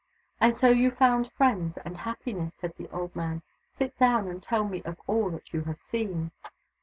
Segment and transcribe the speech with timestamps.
[0.41, 3.43] "And so you found friends and happiness," said the old man."
[3.77, 6.31] Sit down, and tell me of all that you have seen."